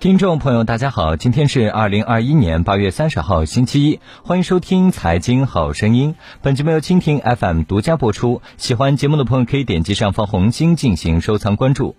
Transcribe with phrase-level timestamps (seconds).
[0.00, 6.14] 听众朋友，大家好，今天是二零二一年八月三十号，星期一，欢迎收听《财经好声音》。
[6.40, 8.40] 本节目由蜻蜓 FM 独家播出。
[8.56, 11.96] 喜欢节目的朋友可以点击上方红心进行收藏关注。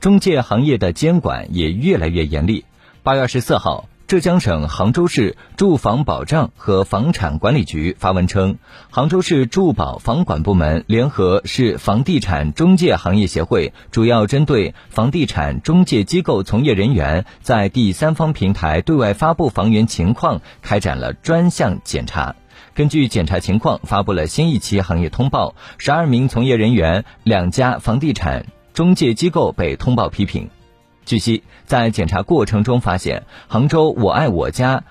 [0.00, 2.64] 中介行业的监管也越来越严厉。
[3.02, 3.90] 八月二十四号。
[4.06, 8.58] 浙江省杭州市住房保障和房产管理局发文称，
[8.90, 22.36] 杭州市住保房管部门联合市房地产中介行业协会，主要针对房地产中介机构从业人员在第三方平台对外发布房源情况，开展了专项检查。
[22.74, 30.50] 根据检查情况，发布了新一期行业通报，十二名从业人员、两家房地产中介机构被通报批评。
[31.04, 34.84] 据悉，在检查过程中发现，杭州我爱我家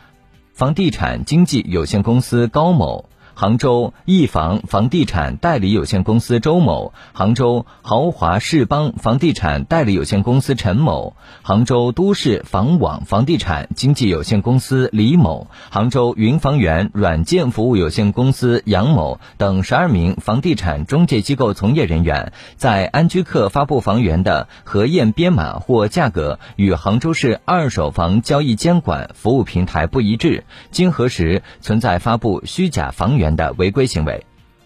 [0.53, 3.09] 房地产经纪有限公司高某。
[3.35, 33.22] 杭州易房房地产代理有限公司周某，杭州豪华世邦房地产代理有限公司陈某，杭州都市房网房地产经纪有限公司李某，杭州云房源软件服务有限公司杨某等十二名房地产中介机构从业人员，在安居客发布房源的核验编码或价格与杭州市二手房交易监管服务平台不一致，经核实存在发布虚假房源。
[33.35, 34.25] 的违规行为。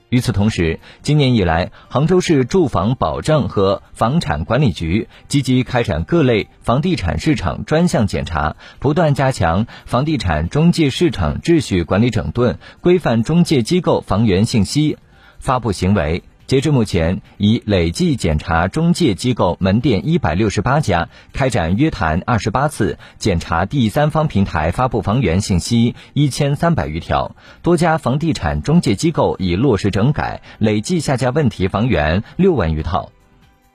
[0.09, 14.97] 与此同时，今年以来，杭州市住房保障和房产管理局积极开展各类房地产市场专项检查，不断加强房地产中介市场秩序管理整顿，规范中介机构房源信息
[15.39, 16.23] 发布行为。
[16.47, 27.35] 截至目前，已累计检查中介机构门店一百六十八家，开展约谈二十八次，检查第三方平台发布房源信息一千三百余条。
[27.63, 33.11] 多家房地产中介机构已落实整改，累计下架问题房源六万余套。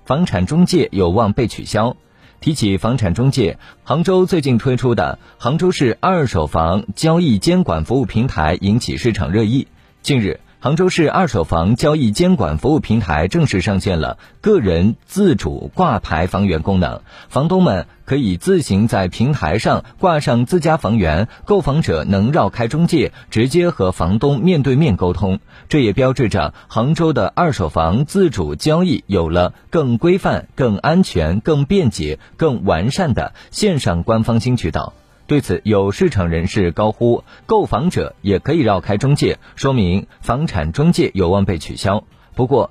[0.06, 1.94] 房产中介有望被取消。
[2.40, 9.68] 提起房产中介，杭州最近推出的杭州市二手房交易监管服务平台引起市场热议。
[10.00, 10.40] 近日。
[10.62, 25.40] 杭州市二手房交易监管服务平台正式上线了个人自主挂牌房源功能，房东们可以自行在平台上挂上自家房源，购房者能绕开中介，直接和房东面对面沟通。
[25.68, 34.92] 这也标志着杭州的二手房自主交易有了更规范、更安全、更便捷、更完善的线上官方新渠道。
[35.26, 42.04] 对此，有市场人士高呼，购房者也可以绕开中介，说明房产中介有望被取消。
[42.34, 42.70] 不过，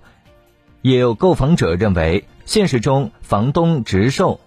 [0.81, 4.39] 也有购房者认为，现实中房东直售，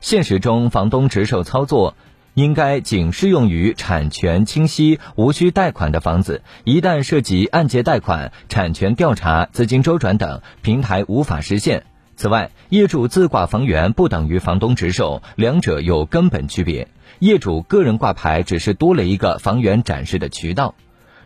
[0.00, 1.94] 现实中房东直售操作
[2.34, 11.84] 应该仅适用于产权清晰、无需贷款的房子，一旦涉及按揭贷款、产权调查、资金周转等，平台无法实现。
[12.20, 16.88] 此外，业主自挂房源不等于房东直售，两者有根本区别。
[17.18, 20.74] 业主个人挂牌只是多了一个房源展示的渠道，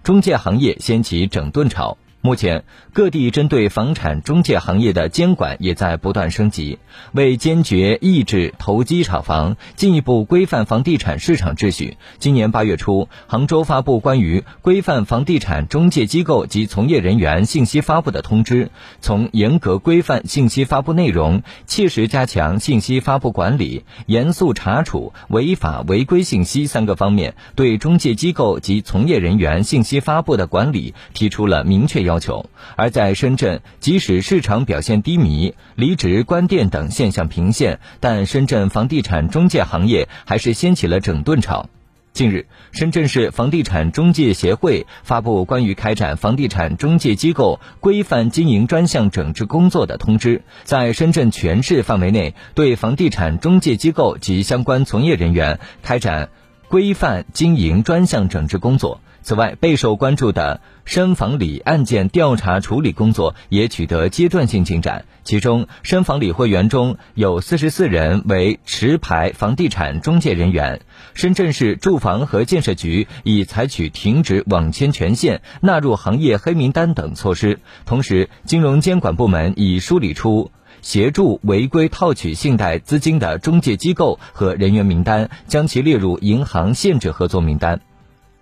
[0.05, 1.99] 中介行业掀起整顿潮。
[2.27, 2.65] 目前，
[2.95, 6.79] 各地针对房产中介行业的监管也在不断升级。
[7.13, 18.71] 为坚决抑制投机炒房，进一步规范房地产市场秩序，今年八月初，杭州发布关于规范房地产中介机构及从业人员信息发布的通知，
[19.03, 32.14] 从严格规范信息发布内容、切实加强信息发布管理、严肃查处违法违规信息三个方面，对中介机构及从业人员信息发布的管理提出了明确要。
[32.15, 41.69] 要求，而在深圳，即使市场表现低迷、离职、关店等现象频现，但深圳房地产中介行业还是掀起了整顿潮。
[42.13, 56.29] 近日，深圳市房地产中介协会发布关于开展房地产中介机构规范经营专项整治工作的通知，在深圳全市范围内，对房地产中介机构及相关从业人员开展
[56.75, 59.01] 规范经营专项整治工作。
[59.23, 65.05] 此外，备受关注的深房里案件调查处理工作也取得阶段性进展。
[65.23, 70.81] 其中，深房里会员中有四十四人为持牌房地产中介人员。
[71.15, 77.61] 深圳市住房和建设局已采取停止网签权限、纳入行业黑名单等措施。
[77.87, 80.51] 同时，金融监管部门已梳理出
[80.85, 87.81] 协助违规套取信贷资金的中介机构和人员名单，将其列入银行限制合作名单。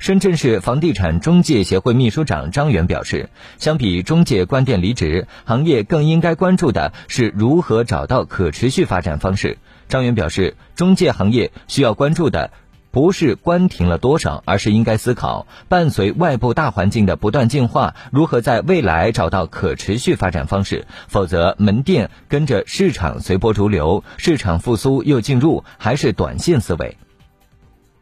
[0.00, 9.58] 深圳市房地产中介协会秘书长张元表示，相比中介关店离职，行业更应该关注的是如何找到可持续发展方式。
[9.88, 12.50] 张元表示，中介行业需要关注的
[12.92, 20.86] 不是关停了多少，而是应该思考，伴随外部大环境的不断进化，如何在未来找到可持续发展方式。
[21.08, 26.96] 否则，门店跟着市场随波逐流，市场复苏又进入，还是短线思维。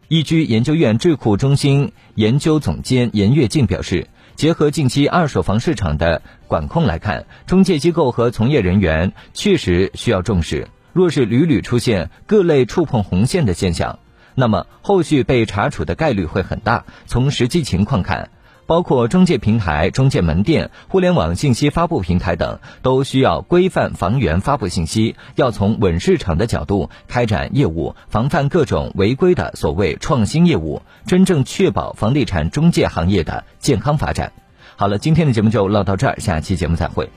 [0.08, 4.08] 易居研究院智库中心研究总监严跃进表示。
[4.36, 10.68] 结合近期二手房市场的管控来看，中介机构和从业人员确实需要重视。
[10.94, 13.98] 若是屡屡出现各类触碰红线的现象，
[14.40, 16.84] 那么后续被查处的概率会很大。
[17.06, 18.30] 从实际情况看，
[18.66, 34.32] 包括中介平台、中介门店、互联网信息发布平台等，都需要规范房源发布信息，要从稳市场的角度开展业务，防范各种违规的所谓创新业务，真正确保房地产中介行业的健康发展。
[34.76, 37.10] 好了，今天的节目就唠到这儿，下期节目再会。